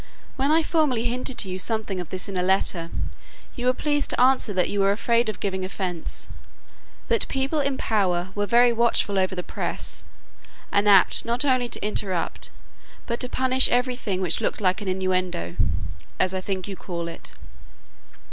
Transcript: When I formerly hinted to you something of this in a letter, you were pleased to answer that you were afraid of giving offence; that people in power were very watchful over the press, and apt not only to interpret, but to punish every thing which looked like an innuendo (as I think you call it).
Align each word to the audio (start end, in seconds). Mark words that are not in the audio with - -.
When 0.35 0.49
I 0.49 0.63
formerly 0.63 1.03
hinted 1.05 1.37
to 1.37 1.47
you 1.47 1.59
something 1.59 1.99
of 1.99 2.09
this 2.09 2.27
in 2.27 2.35
a 2.35 2.41
letter, 2.41 2.89
you 3.55 3.67
were 3.67 3.73
pleased 3.75 4.09
to 4.09 4.19
answer 4.19 4.51
that 4.51 4.67
you 4.67 4.79
were 4.79 4.91
afraid 4.91 5.29
of 5.29 5.39
giving 5.39 5.63
offence; 5.63 6.27
that 7.07 7.27
people 7.27 7.59
in 7.59 7.77
power 7.77 8.31
were 8.33 8.47
very 8.47 8.73
watchful 8.73 9.19
over 9.19 9.35
the 9.35 9.43
press, 9.43 10.03
and 10.71 10.89
apt 10.89 11.23
not 11.23 11.45
only 11.45 11.69
to 11.69 11.85
interpret, 11.87 12.49
but 13.05 13.19
to 13.19 13.29
punish 13.29 13.69
every 13.69 13.95
thing 13.95 14.21
which 14.21 14.41
looked 14.41 14.59
like 14.59 14.81
an 14.81 14.87
innuendo 14.87 15.55
(as 16.19 16.33
I 16.33 16.41
think 16.41 16.67
you 16.67 16.75
call 16.75 17.07
it). 17.07 17.33